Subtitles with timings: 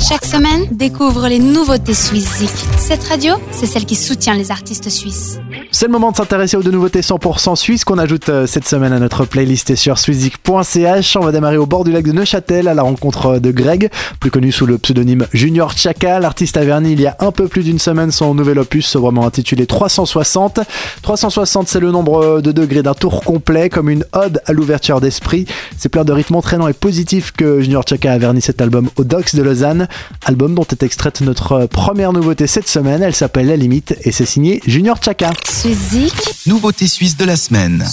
[0.00, 2.42] Chaque semaine, découvre les nouveautés Suisse
[2.78, 5.38] Cette radio, c'est celle qui soutient les artistes suisses.
[5.72, 8.94] C'est le moment de s'intéresser aux deux nouveautés 100% suisses qu'on ajoute euh, cette semaine
[8.94, 11.16] à notre playlist sur swiszik.ch.
[11.16, 13.90] On va démarrer au bord du lac de Neuchâtel à la rencontre de Greg,
[14.20, 16.18] plus connu sous le pseudonyme Junior Chaka.
[16.18, 19.26] L'artiste a verni il y a un peu plus d'une semaine son nouvel opus, vraiment
[19.26, 20.60] intitulé 360.
[21.02, 25.44] 360, c'est le nombre de degrés d'un tour complet, comme une ode à l'ouverture d'esprit.
[25.76, 29.04] C'est plein de rythmes entraînants et positifs que Junior Chaka a verni cet album au
[29.04, 29.88] Docks de Lausanne.
[30.24, 33.02] Album dont est extraite notre première nouveauté cette semaine.
[33.02, 35.32] Elle s'appelle La Limite et c'est signé Junior Chaka.
[35.48, 36.14] Suizik.
[36.46, 37.86] Nouveauté suisse de la semaine.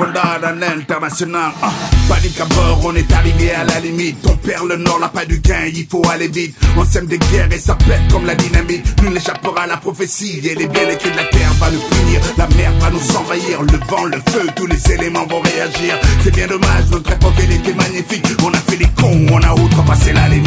[0.00, 1.52] International.
[1.62, 1.72] Ah,
[2.08, 4.18] panique à bord, on est arrivé à la limite.
[4.26, 6.56] On perd le nord, n'a pas du gain, il faut aller vite.
[6.76, 9.02] On sème des guerres et ça pète comme la dynamite.
[9.02, 12.20] Nul n'échappera à la prophétie et les bien écrits de la terre va nous punir.
[12.36, 15.98] La mer va nous envahir, le vent, le feu, tous les éléments vont réagir.
[16.22, 18.26] C'est bien dommage, notre époque elle était magnifique.
[18.44, 20.37] On a fait les cons, on a outrepassé la limite.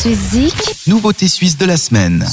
[0.00, 0.54] Suizik.
[0.86, 2.24] Nouveauté suisse de la semaine.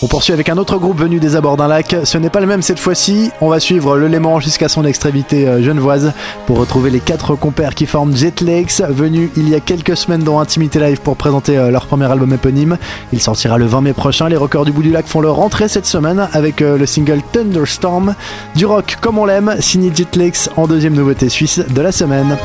[0.00, 1.94] On poursuit avec un autre groupe venu des abords d'un lac.
[2.04, 3.30] Ce n'est pas le même cette fois-ci.
[3.42, 6.14] On va suivre le Léman jusqu'à son extrémité euh, genevoise
[6.46, 10.40] pour retrouver les quatre compères qui forment Jetlegs, venus il y a quelques semaines dans
[10.40, 12.78] Intimité Live pour présenter euh, leur premier album éponyme.
[13.12, 14.30] Il sortira le 20 mai prochain.
[14.30, 17.20] Les rockers du bout du lac font leur rentrée cette semaine avec euh, le single
[17.32, 18.14] Thunderstorm.
[18.56, 22.38] Du rock comme on l'aime, signé Jetlegs en deuxième nouveauté suisse de la semaine.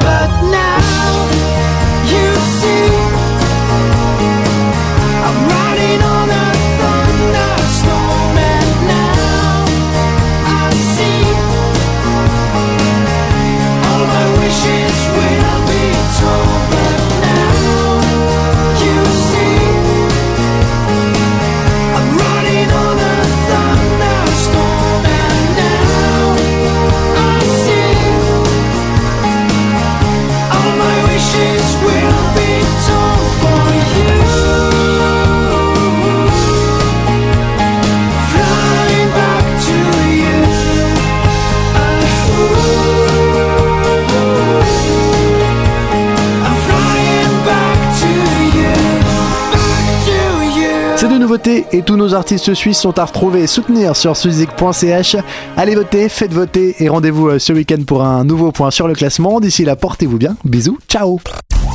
[51.26, 55.16] Nouveautés et tous nos artistes suisses sont à retrouver et soutenir sur suizik.ch.
[55.58, 58.94] Allez voter, faites voter et rendez-vous euh, ce week-end pour un nouveau point sur le
[58.94, 59.40] classement.
[59.40, 60.38] D'ici là, portez-vous bien.
[60.46, 61.20] Bisous, ciao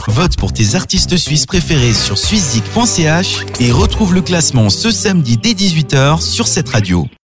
[0.07, 5.55] Vote pour tes artistes suisses préférés sur suizik.ch et retrouve le classement ce samedi dès
[5.55, 7.11] 18h sur cette radio.